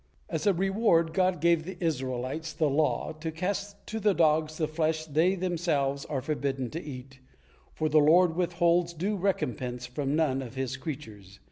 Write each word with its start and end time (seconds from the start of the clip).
As 0.29 0.47
a 0.47 0.53
reward 0.55 1.13
God 1.13 1.39
gave 1.41 1.63
the 1.63 1.77
Israelites 1.79 2.53
the 2.53 2.67
law, 2.71 3.11
to 3.19 3.31
cast 3.31 3.85
to 3.85 3.99
the 3.99 4.15
dogs 4.15 4.57
the 4.57 4.67
flesh 4.67 5.05
they 5.05 5.35
themselves 5.35 6.05
are 6.05 6.23
forbidden 6.23 6.71
to 6.71 6.81
eat, 6.81 7.19
for 7.75 7.87
the 7.87 7.99
Lord 7.99 8.35
withholds 8.35 8.93
due 8.95 9.15
recompense 9.15 9.85
from 9.85 10.15
none 10.15 10.41
of 10.41 10.55
His 10.55 10.75
creatures. 10.75 11.39